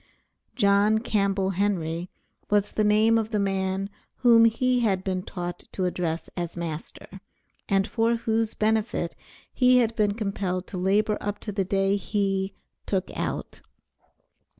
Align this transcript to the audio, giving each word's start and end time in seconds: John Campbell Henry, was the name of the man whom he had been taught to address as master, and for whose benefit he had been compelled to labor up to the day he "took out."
John 0.55 0.97
Campbell 0.97 1.51
Henry, 1.51 2.09
was 2.49 2.71
the 2.71 2.83
name 2.83 3.19
of 3.19 3.29
the 3.29 3.37
man 3.39 3.87
whom 4.21 4.45
he 4.45 4.79
had 4.79 5.03
been 5.03 5.21
taught 5.21 5.65
to 5.73 5.85
address 5.85 6.27
as 6.35 6.57
master, 6.57 7.21
and 7.69 7.85
for 7.87 8.15
whose 8.15 8.55
benefit 8.55 9.15
he 9.53 9.77
had 9.77 9.95
been 9.95 10.15
compelled 10.15 10.65
to 10.69 10.77
labor 10.79 11.19
up 11.21 11.37
to 11.41 11.51
the 11.51 11.65
day 11.65 11.97
he 11.97 12.55
"took 12.87 13.11
out." 13.15 13.61